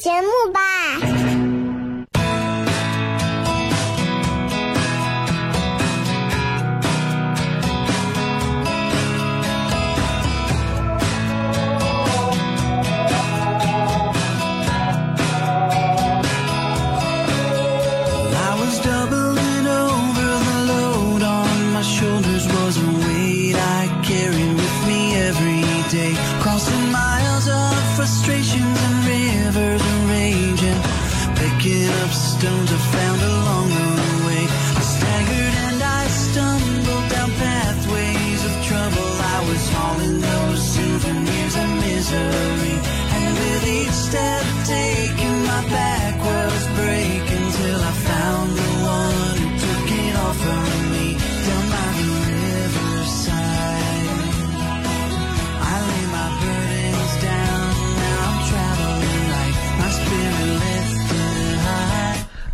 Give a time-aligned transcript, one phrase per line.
[0.00, 1.09] 节目吧。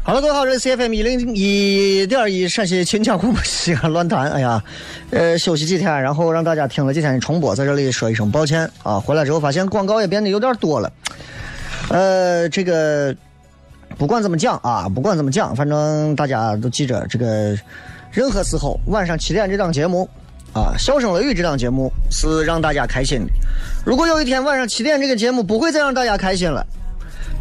[0.06, 4.30] 好了，各位好，这是 C F M 一零一点一陕西秦腔广播西安论坛。
[4.30, 4.62] 哎呀，
[5.10, 9.00] 呃，休息几天，然后让大家听了几天的重播，在这里说一声抱歉啊。
[9.00, 10.92] 回来之后发现广告也变得有点多了。
[11.88, 13.12] 呃，这个
[13.98, 17.58] 不管怎么讲啊，不管怎么讲，反正大家都记着，这个
[18.12, 20.08] 任何时候晚上七点这档节目
[20.54, 23.32] 啊，《笑声雷雨》这档节目是让大家开心的。
[23.84, 26.64] 如果有一天晚上七点这个节目不会再让大家开心了，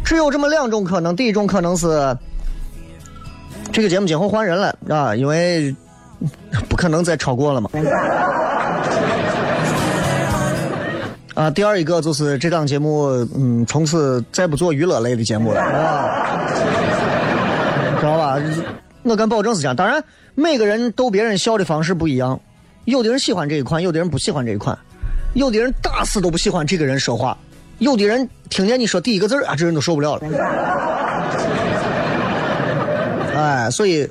[0.04, 1.86] 只有这么两种可能：第一种可能是。
[3.72, 5.74] 这个节目今后换人了啊，因为
[6.68, 7.70] 不可能再超过了嘛。
[11.34, 15.60] 啊，第二一个就是这档节目，嗯，从此再不做娱乐类的节目了，
[18.00, 18.40] 知道吧？
[19.02, 19.76] 我敢保证是这样。
[19.76, 20.02] 当然，
[20.34, 22.40] 每个人逗别人笑的方式不一样，
[22.86, 24.78] 有的人喜欢这一款，有的人不喜欢这一款，
[25.34, 27.36] 有的人打死都不喜欢这个人说话，
[27.80, 30.22] 有的人听见你说第一个字啊，这人都受不了了。
[33.36, 34.08] 哎，所以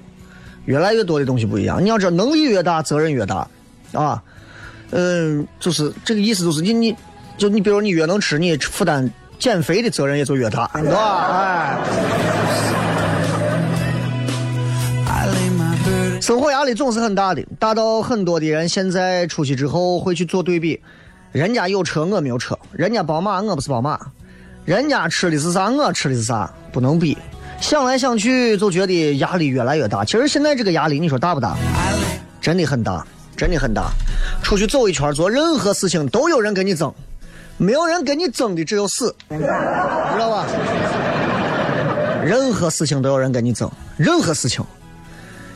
[0.66, 1.84] 越来越多的东西不一样。
[1.84, 3.47] 你要知道，能力越大，责任越大，
[3.94, 4.22] 啊，
[4.91, 6.96] 嗯，就是这个意思，就是你你，
[7.38, 9.09] 就你比如你越能吃，你负担
[9.40, 11.78] 减肥的责任也就越大，对吧？
[15.08, 15.38] 哎，
[16.22, 20.80] 生活压力总是很大的，大到很多的人现在出去之后会去做对比，
[21.31, 23.96] 人家有车，我没有车；人家宝马，我不是宝马；
[24.66, 27.16] 人家吃的是啥，我吃的是啥，不能比。
[27.59, 30.05] 想来想去，就觉得压力越来越大。
[30.05, 31.57] 其实现在这个压力，你说大不大？
[32.39, 33.05] 真的很大，
[33.35, 33.89] 真的很大。
[34.43, 36.93] 出去走一圈，做任何事情都有人跟你争，
[37.57, 40.45] 没有人跟你争的只有死，知道吧？
[42.23, 44.63] 任何事情都有人跟你争，任何事情。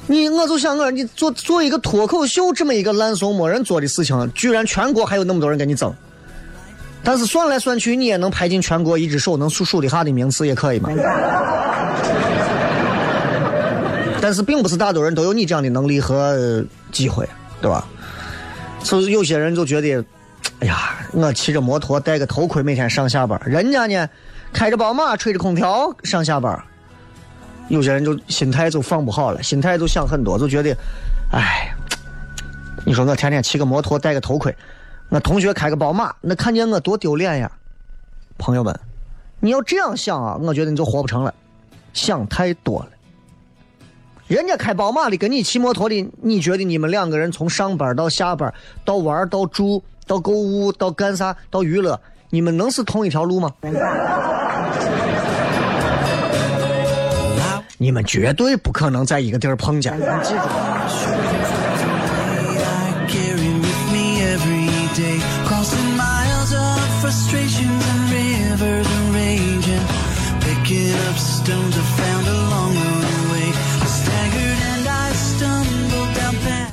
[0.08, 5.94] 你我就想我，你做做一个脱口秀这么一个烂怂没人做的事情，居然全国还有那么多人跟你争。
[7.04, 10.90] 但是算来算去，你也能排进全国一只手能数数的下的名次，也可以嘛。
[14.22, 17.28] 但是并不是大多人都有你这样的能力和机会，
[17.62, 17.86] 对吧？
[18.84, 20.04] 所以有些人就觉得，
[20.60, 24.10] 哎呀，我骑着摩托戴个头盔每天上下班，人家呢
[24.52, 26.62] 开着宝马吹着空调上下班，
[27.68, 30.76] 有些人就心态就放不好了，心态就想很多，就觉得，
[31.32, 31.74] 哎，
[32.86, 34.56] 你说我天天骑个摩托戴个头盔。
[35.10, 37.52] 我同学开个宝马，那看见我多丢脸呀！
[38.38, 38.80] 朋友们，
[39.40, 41.34] 你要这样想啊，我觉得你就活不成了，
[41.94, 42.90] 想太多了。
[44.30, 48.54] 人家开宝马的跟你骑摩托的，你觉得你们两个人从上班到下班，
[48.86, 52.00] 到玩到住到购物到干啥到娱乐，
[52.30, 53.52] 你们能是同一条路吗？
[57.80, 60.00] 你们绝对不可能在一个地儿碰见。
[60.22, 60.40] 记住。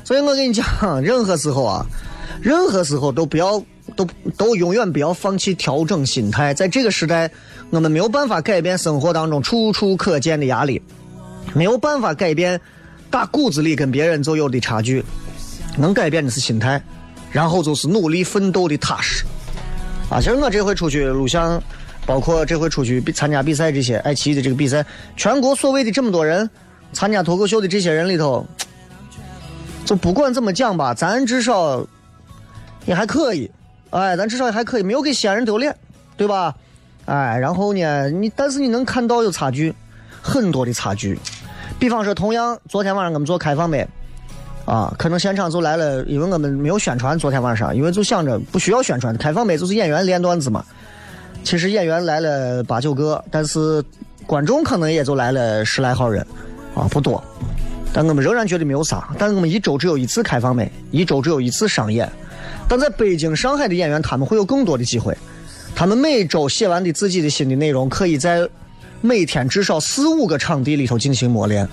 [0.06, 0.64] 所以我跟你讲，
[1.03, 1.85] 任何时候啊，
[2.41, 3.61] 任何时候都不要，
[3.97, 4.06] 都
[4.37, 6.55] 都永远不要放弃调整心态。
[6.55, 7.29] 在这个时代，
[7.70, 10.81] 我们没有办法改变生活当中处处可见的压力，
[11.55, 12.61] 没有办法改变
[13.11, 15.05] 打骨子里跟别人就有的差距。
[15.76, 16.81] 能改变的是心态，
[17.32, 19.25] 然后就是努力奋斗的踏实。
[20.08, 21.61] 啊，其实我这回出去录像，
[22.06, 24.87] 包括这回出去参加比赛这些爱奇艺的这个比赛，
[25.17, 26.49] 全国所谓的这么多人
[26.93, 28.47] 参加脱口秀的这些人里头。
[29.87, 31.87] 就不管怎么讲吧，咱至少
[32.87, 33.49] 也还可以，
[33.91, 35.75] 哎，咱至少也还可以，没有给西安人丢脸，
[36.17, 36.53] 对吧？
[37.05, 39.73] 哎，然后呢，你但是你能看到有差距，
[40.21, 41.17] 很多的差距。
[41.79, 43.87] 比方说，同样昨天晚上我们做开放麦，
[44.65, 50.65] 啊，可能现场就来了，因为我们没有宣传，昨天晚上，因为就想着不需要宣传，开放麦就是演员练段子嘛。
[51.44, 53.81] 其实演员来了八九个，但是
[54.27, 56.27] 观众可能也就来了十来号人，
[56.75, 57.23] 啊，不多。
[57.96, 59.08] 但我们仍然觉得没有啥。
[59.19, 62.06] 但我们一周只有一次开放麦，一周只有一次商演。
[62.69, 65.16] 但在北京、上海的演员，他们会有更多的机会。
[65.75, 68.46] 他们每周写完的自己的新的内容，可以在
[69.00, 71.66] 每天至少四五个场地里头进行磨练。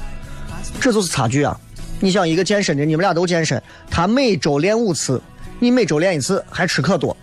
[0.79, 1.59] 这就是差距啊！
[1.99, 3.61] 你想一个健身的，你们俩都健身，
[3.91, 5.21] 他每周练五次，
[5.59, 7.17] 你每周练一次，还吃可多，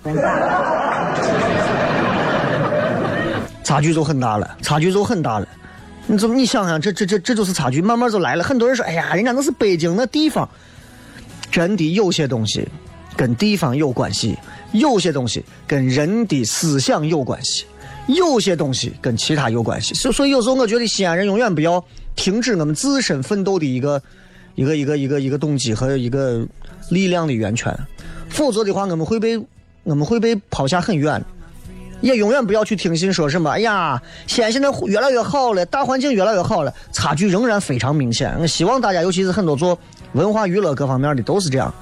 [3.64, 5.48] 差距就很大了，差距就很大了。
[6.10, 6.34] 你怎么？
[6.34, 8.42] 你想想，这这这这就是差距，慢慢就来了。
[8.42, 10.48] 很多人说：“哎呀，人家那是北京那地方。”
[11.52, 12.66] 真的有些东西
[13.16, 14.36] 跟地方有关系，
[14.72, 17.64] 有些东西跟人的思想有关系，
[18.08, 19.94] 有些东西跟其他有关系。
[19.94, 21.84] 所所以有时候我觉得西安人永远不要
[22.16, 24.02] 停止我们自身奋斗的一个
[24.56, 26.44] 一个一个一个一个动机和一个
[26.88, 27.72] 力量的源泉，
[28.28, 29.40] 否则的话，我们会被
[29.84, 31.24] 我们会被抛下很远。
[32.00, 38.34] 也永远不要去听信说什么，哎呀，西安现在越来越好了，大环境越来越好了，差距仍然非常明显。
[38.40, 39.78] 我希望大家，尤其是很多做
[40.12, 41.72] 文化娱乐各方面的，都是这样。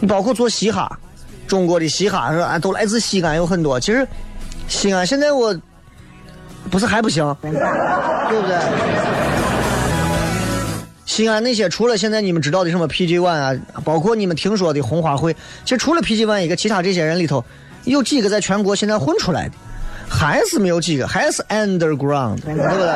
[0.00, 0.98] 你包括做嘻哈，
[1.46, 2.58] 中国的嘻哈是吧？
[2.58, 3.80] 都来自西安，有很多。
[3.80, 4.06] 其实
[4.68, 5.56] 西安现在我
[6.70, 8.58] 不是还不行，对不对？
[11.06, 15.34] 西安那些除了现在你们知道的什么 PG One 啊，包括你们听说的红花会，
[15.64, 17.42] 其实除了 PG One 一个，其他这些人里头。
[17.84, 19.54] 有几个在全国现在混出来的，
[20.08, 22.94] 还是没有几个，还是 underground，对不对？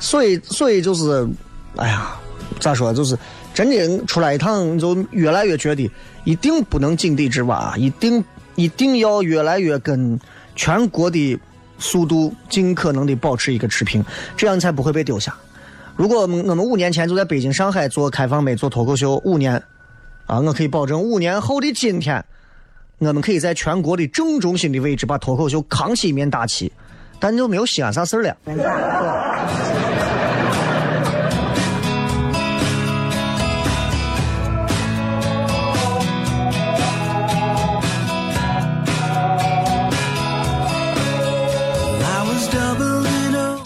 [0.00, 1.28] 所以，所以就是，
[1.76, 2.16] 哎呀，
[2.60, 2.92] 咋说？
[2.92, 3.16] 就是
[3.54, 5.90] 真的出来一趟，你就越来越觉得，
[6.24, 8.24] 一定不能井底之蛙，一定
[8.54, 10.18] 一定要越来越跟
[10.54, 11.38] 全国的
[11.78, 14.04] 速度尽可能的保持一个持平，
[14.36, 15.34] 这样才不会被丢下。
[15.96, 19.62] 如果我们我们五年前就在北京、上海做开放麦、做脱口秀，五年。
[20.32, 22.24] 啊，我可以保证，五年后的今天，
[23.00, 26.72] 我们可以在全国的正中心的位置把脱口秀扛起一面大旗，
[27.20, 28.34] 但就没有西安啥事儿了。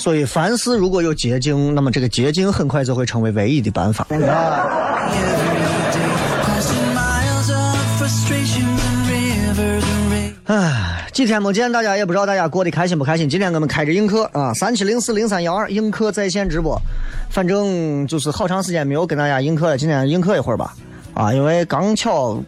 [0.00, 4.04] 所以，凡事如果有捷径，那么这个捷径很快就会成为唯一的办法。
[11.16, 13.26] 几天没见，大家也不知道大家过得开心不开心。
[13.26, 16.78] 今天我们开着映客啊，三七零四零三幺二映客在线直播，
[17.30, 19.78] 反正就是好长时间没有跟大家映客了。
[19.78, 20.74] 今天映客一会儿吧，
[21.14, 22.38] 啊，因为刚巧，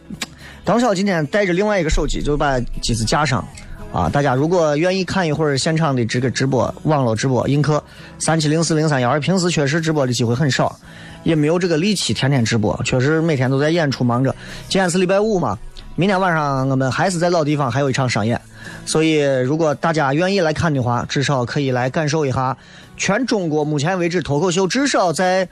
[0.63, 3.43] 刚巧今天带着另外一个手机，就把机子架上，
[3.91, 7.83] 啊，大家如果愿意看一会儿现场的这个直播，网络直播映客
[8.19, 10.77] 三七零四零三幺二，平时确实直播的机会很少，
[11.23, 14.29] 也没有这个力气天天直播，确实每天都在演出忙着。
[14.67, 15.57] 今天是礼拜五嘛。
[15.95, 18.39] 明天晚上我们还是在老地方，还有一场商演，
[18.85, 22.55] 所以如果大家愿意来看的话，至少可以来感受一下
[22.95, 25.49] 全中国目前为止脱口秀，至少在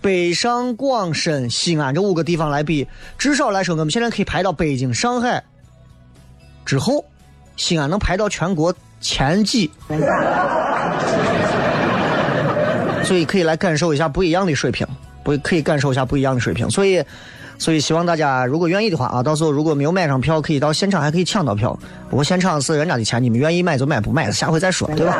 [0.00, 5.44] 北上广深西安这五个地方来比，至少来说，我们现在可以排到北京、上海
[6.64, 7.04] 之后，
[7.56, 9.70] 西安能排到全国前几，
[13.04, 14.86] 所以可以来感受一下不一样的水平，
[15.22, 17.04] 不可以感受一下不一样的水平，所以。
[17.62, 21.78] 所以希望大家如果愿意的话啊，到时候如果没有买上票，可以到现场还可以抢到票。
[22.10, 25.16] 不过现场是人家的钱，你们愿意买就买，不买下回再说，对吧？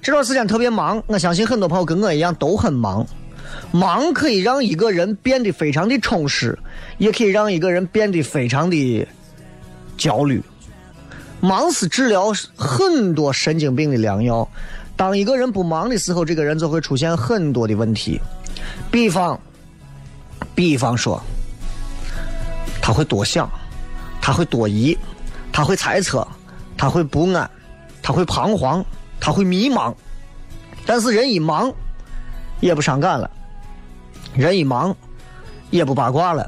[0.00, 3.04] 这段时间特别忙，我相信很多朋友跟我一样都很忙。
[3.72, 6.56] 忙可以让一个人变得非常的充实，
[6.98, 9.04] 也可以让一个人变得非常的
[9.98, 10.40] 焦虑。
[11.40, 14.48] 忙是治疗很多神经病的良药。
[14.96, 18.20] 当一个人不忙的时候，这个人就会出现很多的问题。
[18.90, 19.38] 比方，
[20.54, 21.20] 比方说，
[22.80, 23.50] 他会多想，
[24.20, 24.96] 他会多疑，
[25.52, 26.26] 他会猜测，
[26.76, 27.50] 他会不安，
[28.02, 28.84] 他会彷徨，
[29.18, 29.92] 他会迷茫。
[30.86, 31.72] 但是人一忙，
[32.60, 33.28] 也不伤感了；
[34.34, 34.94] 人一忙，
[35.70, 36.44] 也不八卦了；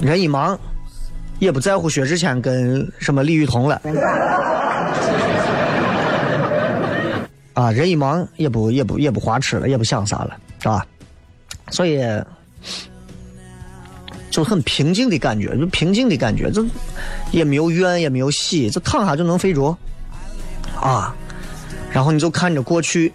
[0.00, 0.58] 人一忙，
[1.38, 3.80] 也不在乎薛之谦跟什么李雨桐了。
[7.56, 10.86] 啊，人一忙也不也不也不花痴了，也不想啥了，是吧？
[11.70, 11.98] 所以
[14.30, 16.62] 就很平静的感觉，就平静的感觉，就
[17.30, 19.74] 也没有怨，也没有喜，就躺下就能睡着
[20.78, 21.16] 啊。
[21.90, 23.10] 然后你就看着过去，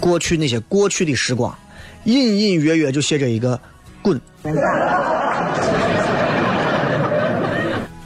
[0.00, 1.54] 过去那些过去的时光，
[2.04, 3.60] 隐隐约约就写着一个
[4.00, 4.18] “滚”，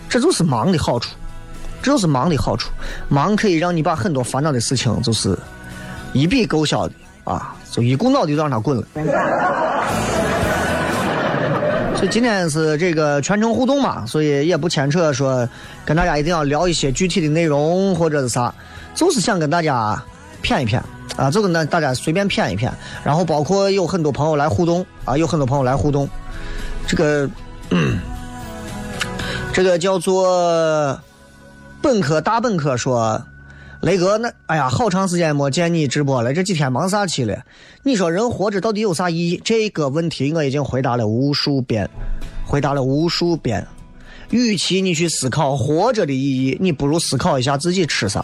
[0.09, 1.11] 这就是忙的好处。
[1.83, 2.71] 这就是忙的好处，
[3.09, 5.37] 忙可以让你把很多烦恼的事情，就是
[6.13, 6.95] 一笔勾销的
[7.25, 8.85] 啊，就一股脑的就让它滚了。
[11.97, 15.49] 所以今天是这个全程互动嘛，所以也不牵扯说
[15.85, 18.53] 跟大家一定要聊一些具体的内容或者是啥，
[18.95, 20.03] 就是想跟大家
[20.43, 20.81] 谝一谝
[21.17, 22.71] 啊，就跟大大家随便谝一谝。
[23.05, 26.09] 然后包括有很多朋友来互动啊，有很多朋友来互动，
[26.87, 27.29] 这个
[29.53, 30.99] 这个叫做。
[31.83, 33.23] 本科大本科说
[33.81, 37.43] ：“雷哥，那哎呀，好长时间没见你直播了，这几天忙啥去了？
[37.83, 39.41] 你说人活着到底有啥意义？
[39.43, 41.89] 这个问题我已经回答了无数遍，
[42.47, 43.67] 回答了无数遍。
[44.29, 48.23] 与其你去思考活着的意义，你不如思考一下自己吃啥。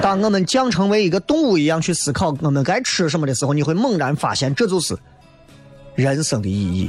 [0.00, 4.96] 当我们降成为一个动物一样去思考我们该吃什么的时候，你会猛然发现，这就是
[5.96, 6.88] 人生的意义。”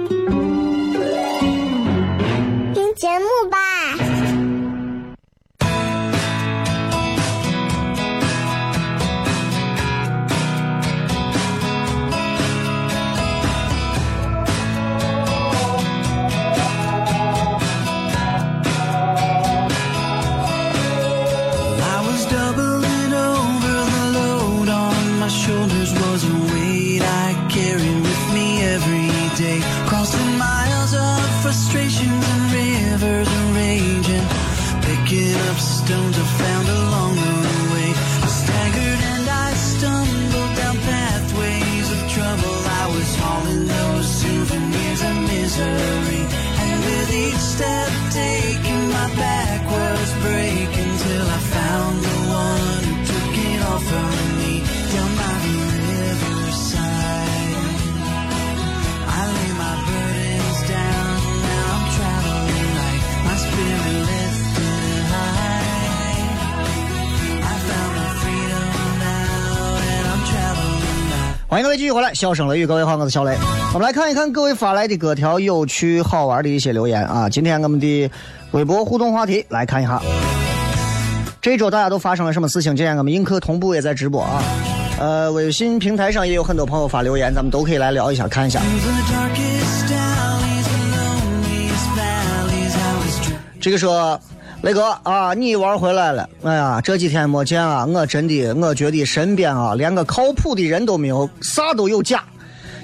[3.01, 4.10] 节目吧。
[71.93, 73.35] 回来笑声雷雨各位好我是小雷。
[73.73, 78.09] 我们来看一看各位发来的各条有趣好玩的一些留言啊今天我们的
[78.51, 80.01] 微博互动话题来看一下。
[81.41, 84.41] 这一周大家都发生了什么事情今天我们映客同步也在直播啊。
[84.99, 88.61] 呃微信平台上也有很多朋友发留言咱们都可以来聊一下看一下。
[93.59, 94.17] 这个车
[94.61, 96.29] 雷哥啊，你玩回来了。
[96.43, 102.23] 哎呀，这几天没见啊，我真的我觉得身边啊，连个靠谱的人都没有，啥都有假。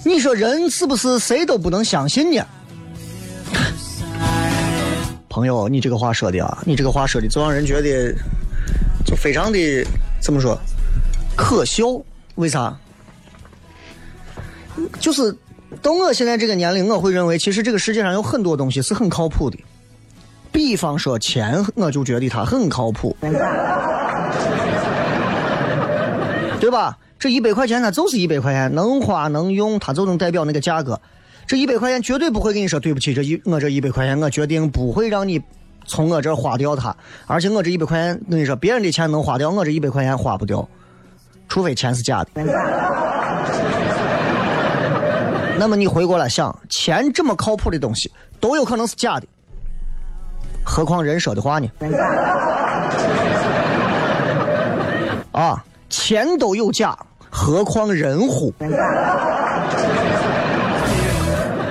[0.04, 2.44] 你说人是不是谁都不能相信呢？
[5.30, 8.12] 朋友，你这个话说的啊，你这个话说的就让人觉得
[9.06, 9.86] 就非常的
[10.20, 10.58] 怎么说
[11.36, 11.84] 可笑？
[12.36, 12.76] 为啥？
[15.00, 15.36] 就是
[15.82, 19.60] 到我现在这个年龄，我会认为其实这个世界上有很多东西是很靠谱的。
[20.58, 23.16] 比方说钱，我就觉得它很靠谱，
[26.60, 26.98] 对吧？
[27.20, 31.00] 这一百块钱它就是一百块钱，能花能用，它就能代表那个价格。
[31.46, 35.40] 这一百块钱绝对不会跟你说对不起，这一我这一百块钱我决定不会让你
[35.86, 36.96] 从我这花掉它，
[37.28, 40.68] 而且我这一百块钱跟你说别人的钱能花掉，我这一百块钱花不掉，
[41.48, 42.30] 除非钱是假的。
[45.60, 49.28] 那么你回过来想，钱这么靠谱的东西都有可能是假的，
[50.70, 51.68] 何况人说的话呢？
[55.32, 56.98] 啊，钱都有假，
[57.30, 58.54] 何况人乎？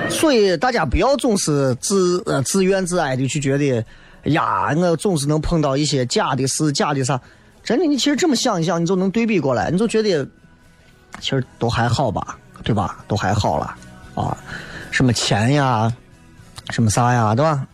[0.09, 3.85] 所以大家不要总是自呃自怨自艾的去觉得，
[4.31, 7.21] 呀，我总是能碰到一些假的事、假的啥。
[7.63, 10.27] 真的，你其实这么想一想，你就能对比过来，你就觉得
[11.19, 12.37] 其实都还好吧。
[12.63, 12.97] 对吧？
[13.07, 13.75] 都还好了
[14.15, 14.35] 啊，
[14.91, 15.93] 什么钱呀，
[16.71, 17.65] 什么啥呀，对吧？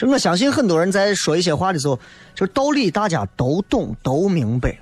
[0.00, 1.94] 就我相信很多人在说一些话的时候，
[2.34, 4.78] 就是道理大家都懂都明白，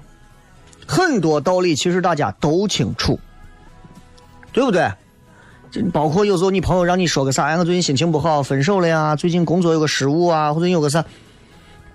[0.86, 3.18] 很多道理其实大家都清楚，
[4.52, 4.88] 对不对？
[5.72, 11.04] 就包括有时候你朋友让你说个啥，哎我最近心情不好，分手了呀，最近工作有个失误啊，或者有个啥。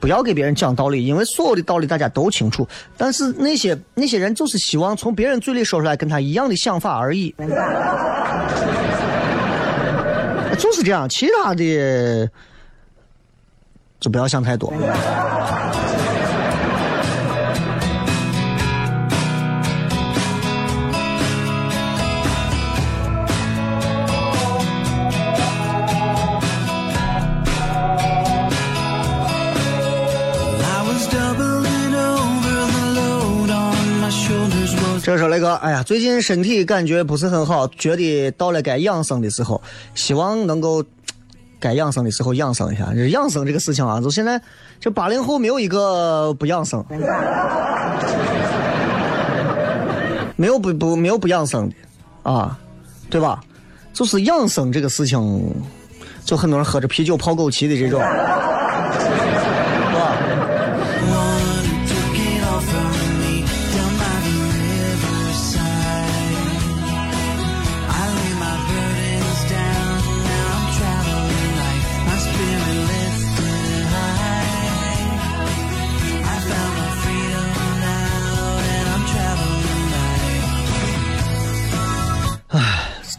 [0.01, 2.67] 不要给别人讲道理，因为所有的道理大家都清楚。
[2.97, 7.33] 但是那些那些人就是希望从别人嘴里说出来跟他一样的想法而已，
[10.59, 11.07] 就是这样。
[11.07, 12.29] 其他的
[14.03, 14.73] 就不要想太多。
[35.01, 39.61] 这说雷哥，哎呀，最近身体感觉不是很好，觉得到了该养生的时候，
[39.95, 40.83] 希望能够
[41.63, 42.91] 该养生的时候养生一下。
[42.93, 44.41] 这养生这个事情啊，就现在
[44.81, 46.83] 这八零后没有一个不养生，
[50.35, 51.75] 没有不不没有不养生的
[52.29, 52.59] 啊，
[53.09, 53.39] 对吧？
[53.93, 55.55] 就是养生这个事情，
[56.25, 58.01] 就很多人喝着啤酒泡枸杞的这种。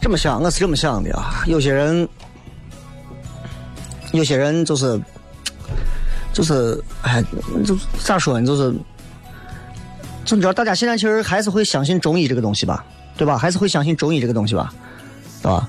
[0.05, 1.43] 这么想，我是这么想的啊。
[1.47, 2.07] 有些人，
[4.11, 5.01] 有些人就是，
[6.31, 7.23] 就是，哎，
[7.65, 8.45] 就咋说呢？
[8.45, 8.71] 就是，
[10.23, 12.85] 就你知道，大家现在其实还是会相信中医这个东西吧，
[13.17, 13.35] 对吧？
[13.35, 14.71] 还是会相信中医这个东西吧，
[15.41, 15.67] 对吧？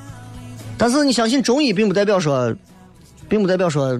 [0.76, 2.54] 但是你相信中医，并不代表说，
[3.30, 3.98] 并不代表说，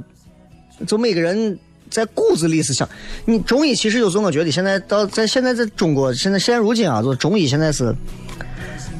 [0.87, 2.87] 就每个人在骨子里是想
[3.25, 3.75] 你中医。
[3.75, 7.96] 其实有时候我觉得，现在到在现在在中国，现在现如今啊，就中医现在是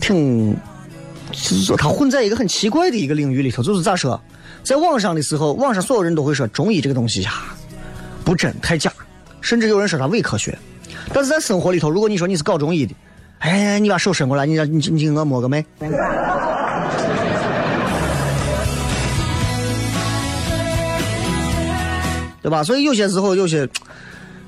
[0.01, 0.57] 挺。
[1.43, 3.63] 就是说，他混在一个很奇怪的一个领域里头。
[3.63, 4.21] 就是咋说，
[4.63, 7.45] 在网上的时候，网上所有人都会说中医这个东西呀，
[8.25, 8.93] 不真太假，
[9.41, 10.59] 甚至有人说它伪科学。
[11.13, 12.95] 但是在生活里头，如果你说你是搞中医的，
[13.39, 15.65] 哎，你把手伸过来，你让你你给我摸个脉，
[22.43, 22.65] 对吧？
[22.65, 23.69] 所以有些时候，有些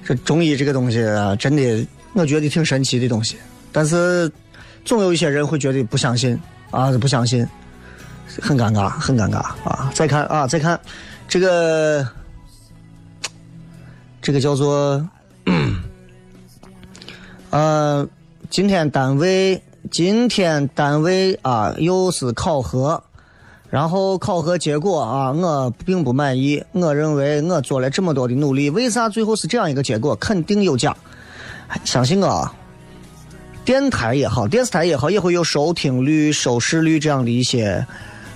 [0.05, 3.37] 这中医这个东西啊，真的，我觉得挺神奇的东西。
[3.71, 4.31] 但是
[4.85, 6.39] 总有一些人会觉得不相信。
[6.71, 7.47] 啊，不相信，
[8.43, 9.91] 很尴尬，很尴尬啊！
[9.95, 10.79] 再看啊，再看，
[11.27, 12.07] 这个，
[14.21, 15.03] 这个叫做，
[17.51, 18.07] 呃，
[18.51, 23.03] 今天单位，今天单位啊，又是考核，
[23.71, 26.63] 然后考核结果啊，我并不满意。
[26.73, 30.15] 我认为我做了这么多的努力，为啥最后是这样一个结果？
[30.17, 30.95] 肯定有假，
[31.85, 32.51] 相信我。
[33.69, 37.87] 电台也好，电视台也好，也会有收听率、收视率这样的一些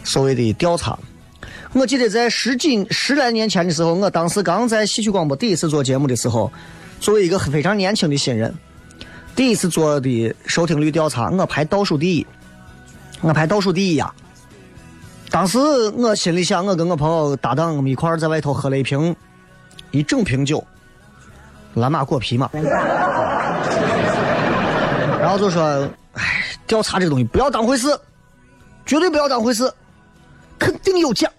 [0.05, 0.99] 所谓的调查。
[1.73, 6.53] 我记得在十几十来年前的时候，我当时刚在戏曲广播第一次做节目的时候，
[7.01, 8.55] 作为一个非常年轻的新人，
[9.35, 12.27] 第一次做的收听率调查，我排倒数第一，
[13.23, 14.12] 我排倒数第一呀。
[15.31, 19.16] 当时我心里想，我跟我朋友搭档，我们一块在外头喝了一瓶
[19.92, 20.62] 一整瓶酒，
[21.73, 22.51] 蓝马果啤嘛。
[25.23, 27.97] 然后就说：“哎，调查这东西不要当回事，
[28.85, 29.73] 绝对不要当回事，
[30.59, 31.31] 肯定有假。”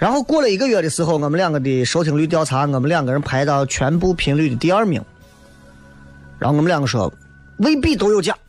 [0.00, 5.04] 然后过了一个月的时候，我们两个的收听率调查，我们两个人排到全部频率的第二名。
[6.38, 7.12] 然后我们两个说
[7.60, 8.34] ：“未必都有假。”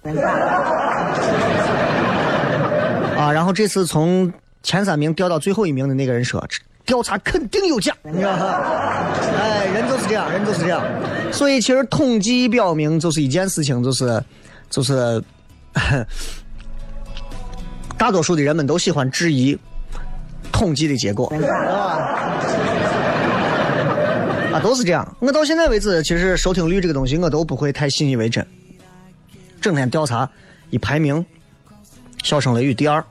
[3.17, 4.31] 啊，然后这次从
[4.63, 6.41] 前三名掉到最后一名的那个人说
[6.85, 8.59] ：“调查肯定有假。”你知道吗？
[9.39, 10.83] 哎，人就是这样，人就是这样。
[11.31, 14.23] 所以其实统计表明，就是一件事情，就是
[14.69, 15.23] 就是
[17.97, 19.57] 大多数的人们都喜欢质疑
[20.51, 21.33] 统计的结果，
[24.51, 25.15] 啊，都是这样。
[25.19, 28.45] 我到现在为止，其实收听率这个东西，我都不会太信以为真。
[29.61, 30.29] 整天调查
[30.69, 31.25] 一排名，
[32.21, 33.03] 笑声雷雨第二。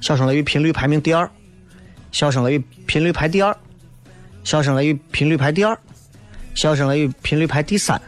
[0.00, 1.28] 笑声雷雨频率排名第二，
[2.12, 3.56] 笑声雷雨频率排第二，
[4.44, 5.76] 笑声雷雨频率排第二，
[6.54, 8.00] 笑声雷雨频率排第三，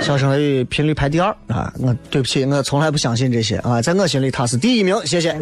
[0.00, 1.72] 笑声雷雨频率排第二啊！
[1.78, 5.36] 我对不起，我从来不相信这些啊，在我心里他是第一名，谢谢。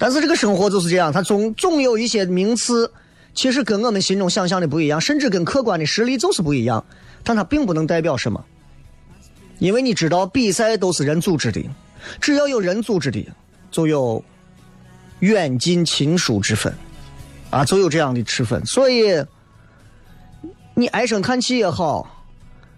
[0.00, 2.90] 但是这个生活就是这样，它总总有一些名次，
[3.34, 6.84] 其实跟我们心中想象的不一样，甚至跟客观的实力就是不一样。
[7.24, 8.44] 但它并不能代表什么，
[9.58, 11.64] 因为你知道比赛都是人组织的，
[12.20, 13.26] 只要有人组织的，
[13.70, 14.22] 就有
[15.20, 16.72] 远近亲疏之分，
[17.50, 18.64] 啊，就有这样的之分。
[18.64, 19.24] 所以
[20.74, 22.24] 你唉声叹气也好，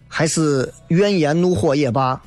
[0.08, 2.20] 还是怨言怒火也罢，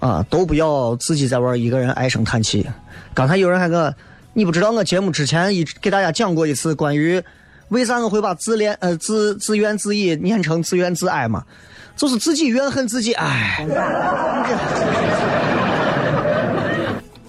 [0.00, 2.66] 啊，都不要自己在玩一个人唉声叹气。
[3.14, 3.94] 刚才有人还个，
[4.34, 7.22] 你不知道我节目之前一直给大家讲过一次关于。
[7.70, 11.44] 为啥我会把自恋呃自自怨自艾念成自怨自艾嘛？
[11.96, 13.66] 就是自己怨恨自己，唉。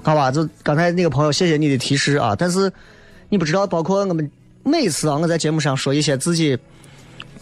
[0.04, 2.36] 好吧，就刚才那个朋友，谢谢你的提示啊。
[2.38, 2.72] 但是
[3.30, 4.30] 你不知道，包括我们
[4.64, 6.58] 每次啊，我在节目上说一些自己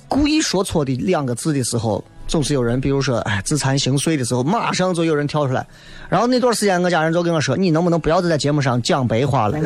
[0.08, 5.66] 故意说错的两个字的时候，总是有人，比如说哎自惭形秽的时候，马上就有人跳出来。
[6.10, 9.58] 然后那段时间，我家人就跟我说：“你能不能不要再在节目上讲白话了？”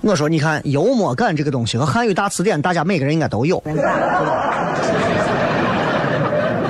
[0.00, 3.58] 我说，你看幽默感这个东西和汉语大词典，大家每个人应该都有。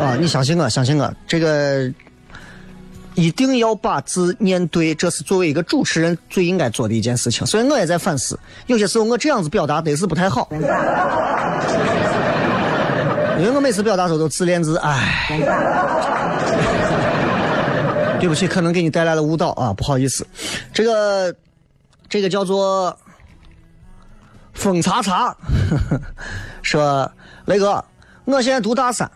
[0.00, 1.88] 啊，你相信我，相信我，这个
[3.14, 7.46] 一定要把字念对，这是作为一个主持人最应该做的一件事情。
[7.46, 8.36] 所以我也在反思，
[8.66, 10.48] 有些时候我这样子表达得是不太好，
[13.38, 15.38] 因为我每次表达时候都自恋自唉。
[18.18, 20.26] 对不起，可能给你带来了误导啊，不好意思。
[20.72, 21.32] 这个，
[22.08, 22.98] 这个叫做。
[24.58, 25.34] 风擦擦，
[26.62, 27.10] 说
[27.46, 27.82] 雷哥，
[28.24, 29.08] 我现在读大三，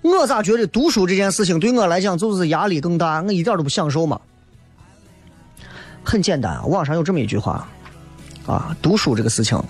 [0.00, 4.20] 我咋觉得读书这件事情对我来讲就是压力更大，我一点都不享受嘛。
[6.04, 7.66] 很简单，网上有这么一句话，
[8.46, 9.60] 啊，读书这个事情，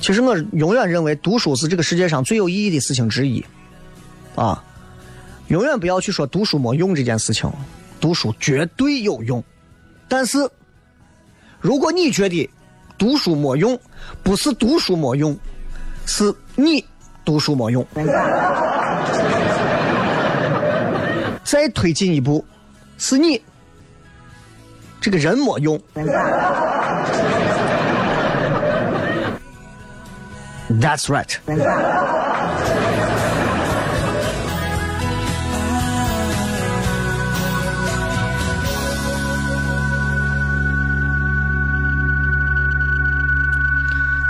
[0.00, 3.44] 其实我永远认为读书是这个世界上最有意义的事情之一，
[4.36, 4.62] 啊，
[5.48, 7.50] 永远不要去说读书没用这件事情，
[8.00, 9.42] 读书绝对有用，
[10.06, 10.48] 但是
[11.60, 12.48] 如果你觉得。
[12.98, 13.78] 读书没用，
[14.22, 15.38] 不是读书没用，
[16.04, 16.84] 是你
[17.24, 17.86] 读书没用。
[21.44, 22.44] 再推进一步，
[22.98, 23.40] 是你
[25.00, 25.80] 这个人没用。
[30.68, 32.17] That's right。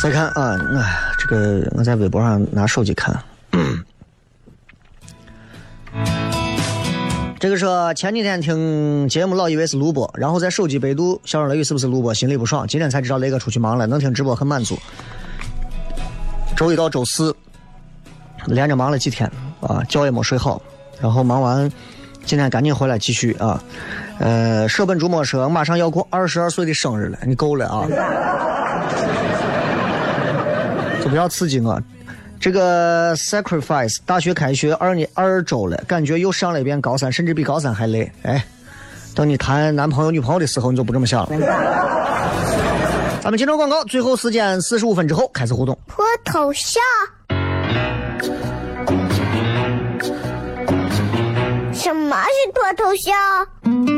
[0.01, 3.21] 再看啊，哎，这个我在微博上拿手机看。
[7.41, 12.67] 这个说前几天听节目老以为是录播，然后在手机百度小声雷雨是不是录播，心里不爽。
[12.67, 14.79] 今天才知道雷哥出去忙了，能听直播很满足。
[16.57, 17.35] 周一到周四
[18.47, 19.31] 连着忙了几天
[19.61, 20.63] 啊，觉也没睡好，
[21.01, 21.71] 然后忙完
[22.25, 23.63] 今天赶紧回来继续啊。
[24.21, 27.87] 呃，舍本逐末说马上要过二十二岁的生日了，你够了啊。
[31.09, 31.81] 不要刺激我！
[32.41, 38.13] 这个 sacrifice 大学开学二年二周了，感觉又上了一遍高三，甚至比高三还累。
[38.23, 38.45] 哎，
[39.15, 41.31] 等你谈男朋友女朋友的时候，你就不这么想了。
[43.21, 45.77] 咱们进入广告，最后时间四十五分之后开始互动。
[45.89, 46.81] 脱头像？
[51.73, 53.98] 什么是脱头像？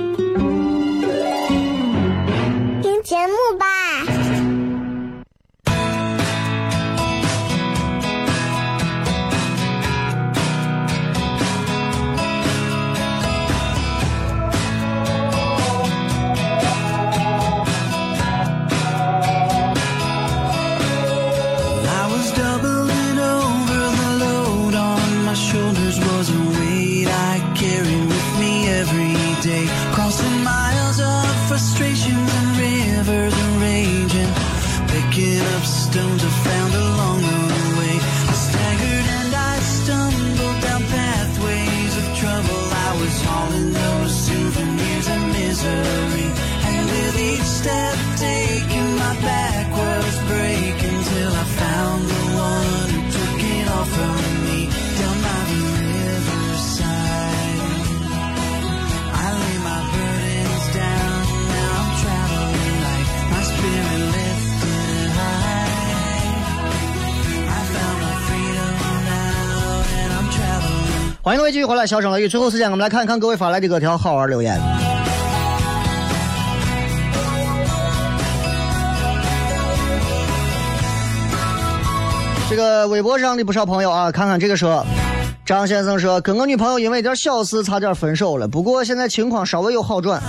[3.03, 4.20] 节目吧。
[71.51, 72.29] 继续回来，小声雷雨。
[72.29, 74.57] 最后时间，我们来看看各位发来的各条好玩留言。
[82.49, 84.85] 这个微博上的不少朋友啊，看看这个说，
[85.45, 90.21] 张先生说跟我女朋友因为一点小事差点分手了，不过现在情况稍微有好转，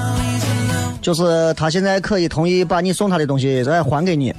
[1.00, 4.34] 就是他现在可以同意把你送他的东西再还给你。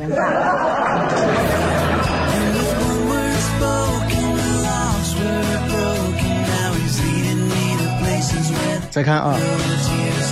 [8.93, 9.35] 再看啊，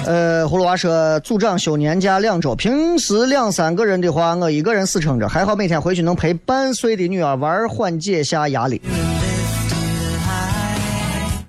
[0.05, 8.79] 呃，葫芦娃说组长休年假两周，平时两三个人的话，我一个人死撑着，还好每天回去能陪半岁的女儿玩，缓解下压力。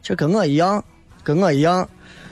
[0.03, 0.83] 这跟我一样，
[1.23, 1.87] 跟我一样，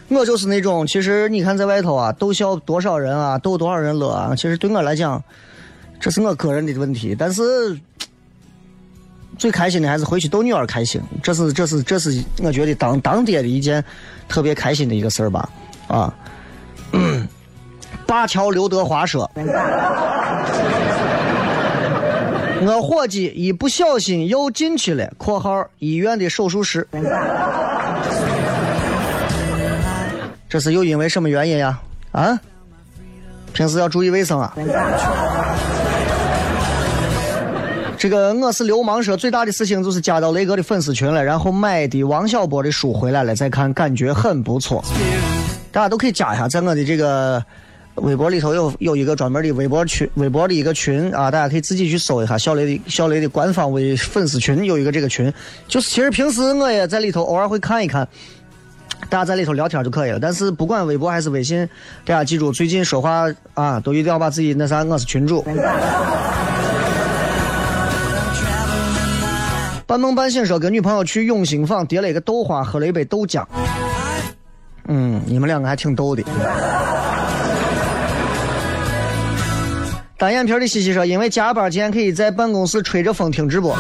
[0.09, 5.23] 我就是那种，其实你看在外头啊，逗笑多少人啊，逗多少人乐啊，其实对我来讲，
[6.01, 7.79] 这是我个人的问题，但是。
[9.40, 13.83] 最开心的还是回去逗女儿开心，这是这是这是我觉得当当爹的一件
[14.29, 15.48] 特别开心的一个事儿吧，
[15.88, 16.12] 啊，
[16.92, 17.26] 嗯
[18.07, 19.31] 灞桥刘德华说，
[22.61, 26.87] 我伙计一不小心又进去了（括号医院的手术室），
[30.50, 31.81] 这是又因为什么原因呀？
[32.12, 32.38] 啊，
[33.55, 34.53] 平时要注意卫生啊。
[38.00, 44.82] 这个我是流氓说最大的事情就是加到雷哥的粉丝群了，然后买的王小波的书回来了，再看感觉很不错。
[45.70, 47.44] 大家都可以加一下，在我的这个
[47.96, 55.30] 微博里头有有一个专门的微博群，微博的一个群啊，大家可以自己去搜一下小雷的小雷的官方微粉丝群有一个这个群，
[55.68, 58.08] 就是其实平时我也在里头偶尔会看一看。
[59.10, 61.68] 大家在里头聊天就可以了，但是不管微博还是微信，
[62.06, 65.44] 大家记住最近说话啊，都一定要把自己那啥，我是群主。
[69.90, 73.44] 半梦半醒说跟女朋友去永兴坊叠了一个豆花，喝了一杯豆浆。
[74.87, 76.22] 嗯，你们两个还挺逗的。
[80.16, 83.76] 单眼皮的西西说，因为加班，今天可以在办公室吹着风听直播。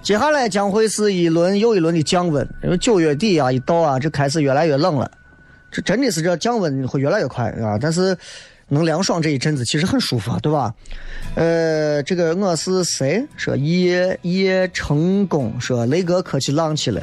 [0.00, 5.10] 接下来将会是一轮又一轮的降温，因为九月底啊一到啊，这开始越来越冷了。
[5.72, 7.76] 这真的是这降温会越来越快啊！
[7.80, 8.16] 但是
[8.68, 10.74] 能凉爽这一阵子其实很舒服啊，对吧？
[11.34, 13.26] 呃，这个我是谁？
[13.36, 17.00] 说叶叶成功，说雷哥客气浪气了。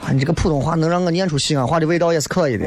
[0.00, 2.66] 啊，你这个普通话能让我念出西安话的味道也是可以的。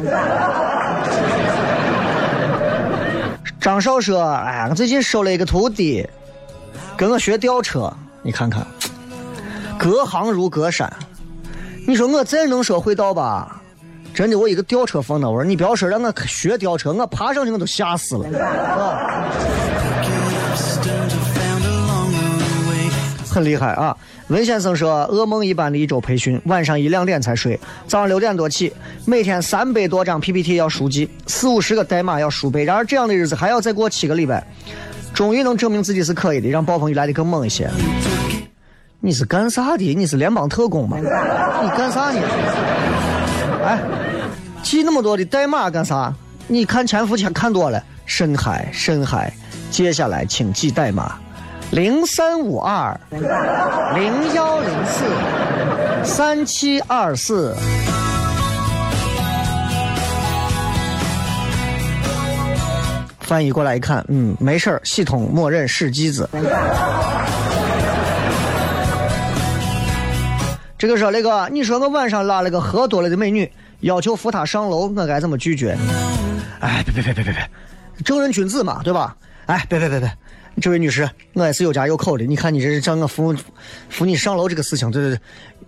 [3.60, 6.06] 张少说：“哎呀，我最近收了一个徒弟，
[6.98, 7.92] 跟我学吊车。
[8.22, 8.68] 你看看，
[9.80, 10.92] 隔行如隔山。
[11.88, 13.63] 你说我再能说会道吧？
[14.14, 18.40] 真的，我一个吊车放那玩意儿，你不要说让我学吊车，我爬上去我都吓死了。
[18.40, 19.30] 啊
[23.34, 23.98] 很厉害啊！
[24.28, 28.72] 文先生说，噩梦一般的一周培训，晚上一两点才睡，早上六点多起，
[29.06, 34.46] 每天三百多张 PPT 要熟记，四五十个代码要熟背，然而这样的日子还要再过七个礼拜，
[35.16, 37.68] 终于能证明自己是可以的，让暴风雨来的更猛一些。
[39.00, 39.96] 你是干啥的？
[39.96, 41.00] 你是联邦特工吗？
[41.00, 42.22] 你干啥呢？
[43.64, 43.80] 哎
[44.62, 46.14] 记那么多的代码干啥？
[46.48, 47.82] 你看潜伏前看多了。
[48.06, 49.34] 深海深海。
[49.72, 51.14] 接下来请记代码。
[51.72, 53.00] 零三五二
[53.96, 55.04] 零幺零四
[56.04, 57.56] 三七二四。
[63.22, 66.30] 翻译过来一看嗯没事系统默认是机子。
[70.84, 75.78] 这个说那个，你说我晚上拉了个喝多了的美女，要求扶她上楼，我该怎么拒绝？
[76.60, 77.50] 哎，别别别别别别，
[78.04, 79.16] 正人君子嘛，对吧？
[79.46, 80.12] 哎，别别别别，
[80.62, 83.34] 这位女士，我也是有家有口的，你看你这是叫我扶
[83.90, 85.20] 扶你上楼这个事情，对对对，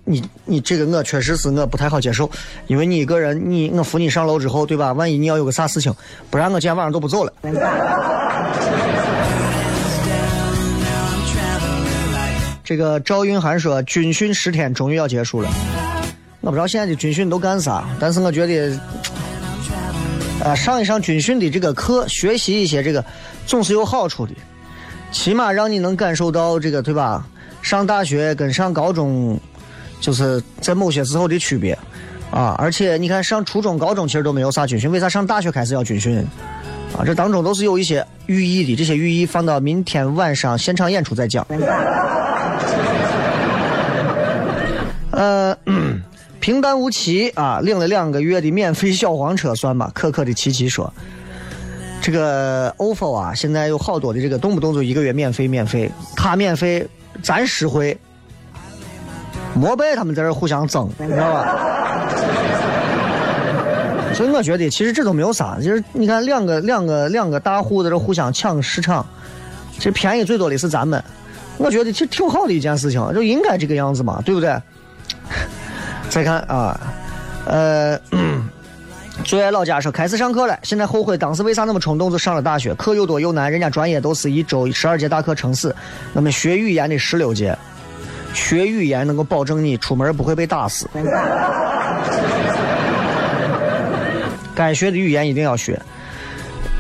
[0.04, 2.30] 你你这个我确实是我不太好接受，
[2.68, 4.92] 因为你一个人，你我扶你上楼之后，对吧？
[4.92, 5.96] 万一你要有个啥事情，
[6.30, 7.32] 不然我今天晚上都不走了。
[12.66, 15.50] 这个赵云涵说，军训十天终于要结束了。
[16.42, 18.76] 我不知道现在的军训都干啥，但是我觉得，
[20.44, 23.06] 啊，上一上军训的这个课，学习一些这个，
[23.46, 24.34] 总是有好处的。
[25.12, 27.26] 起码让你能感受到这个，对吧？
[27.62, 29.40] 上大学跟上高中，
[30.02, 31.78] 就是在某些时候的区别
[32.32, 32.56] 啊。
[32.58, 36.18] 而且你看，上初中、高中其实都没有啥军训，为啥上大学开始要军训？
[36.98, 41.46] 啊，这当中都是有一些寓意的，这些寓意放到明天晚上现场演出再讲。
[45.16, 45.58] 呃，
[46.42, 49.90] 平淡无奇啊，领了两个月的免费小黄车算吧。
[49.94, 50.92] 可可的琪琪说，
[52.02, 56.86] 这个 ofo 啊，现在有好多的这个动不动就一个月免费免费，他免费
[57.24, 57.98] 咱实惠，
[59.56, 61.56] 摩拜他们在这互相争，你知道吧？
[64.14, 69.06] 所以我觉得其实这都没有啥，就是你看两个两个两个大户在这互相抢市场，
[69.78, 71.02] 其实便宜最多的是咱们。
[71.58, 74.54] 我觉得其实挺好的一件事情，就应该这个样子嘛，对不对？
[76.10, 76.80] 再看啊，
[77.46, 78.00] 呃，
[79.24, 85.76] 最爱老家说开始上课了，现在后悔当时为啥那么冲动就上了大学，课又多又难，人家专业都是一周十二节大课撑死，
[86.14, 87.58] 我们学语言的十六节，
[88.34, 90.90] 学语言能够保证你出门不会被打死。
[94.54, 95.78] 该学的语言一定要学。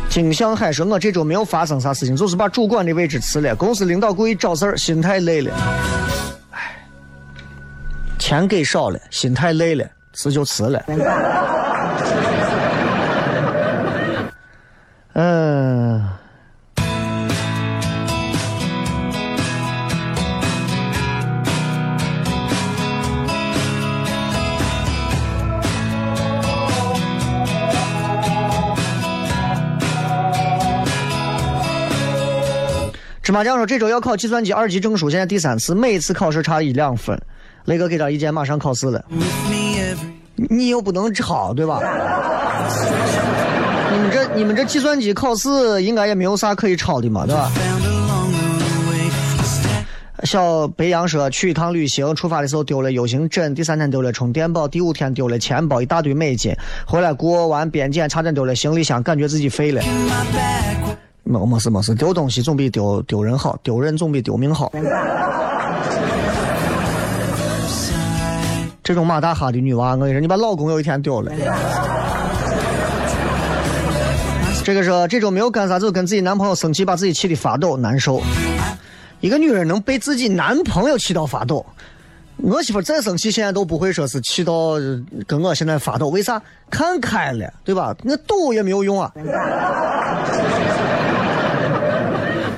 [0.07, 3.53] 金向海说：“我这周没有发生啥事情，就是把主管的位置辞了。
[3.53, 5.51] 公司领导故意找事儿，心太累了。
[8.25, 10.83] 唉，钱给少了，心太累了，辞就辞了。
[15.13, 16.09] 嗯。
[33.21, 37.19] ”芝麻酱说：“这周要考计算机二级证书，现在第三次，每一次考试差一两分。
[37.65, 39.03] 雷哥给点意见，马上考试了。
[40.35, 41.79] 你又不能抄，对吧？
[43.91, 47.51] 你们这你们这计算机考试应该也没有啥可以抄的嘛，对吧？”
[50.23, 56.51] 小白羊说：“去一趟旅行，出发的时候丢了 U 型枕，第三天丢了充电宝，第五天丢了钱包，一大堆美金。
[56.87, 59.83] 回来过完边检，差点丢了行李箱，感觉自己废了。”
[61.23, 64.71] 没没事没事，丢东西总比丢丢人好，丢人总比丢命好。
[68.85, 71.31] 这种马大哈的女娃，我跟你说，你把老公有一天丢了。
[74.63, 78.21] 这个说这周没有干啥，就跟自己男朋友生气，把自己气的发抖难受。
[79.21, 81.65] 一个女人能被自己男朋友气到发抖，
[82.37, 84.73] 我媳妇再生气，现在都不会说是气到
[85.25, 86.39] 跟我现在发抖，为啥？
[86.69, 87.95] 看开了，对吧？
[88.03, 89.11] 那抖也没有用啊。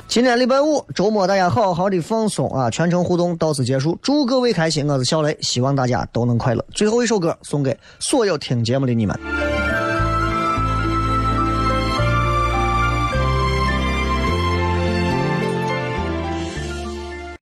[0.08, 2.70] 今天礼拜五，周末大家好好的放松啊！
[2.70, 4.88] 全程互动到此结束，祝各位开心！
[4.88, 6.64] 我是小雷，希望大家都能快乐。
[6.72, 9.14] 最后一首歌送给所有听节目的你们。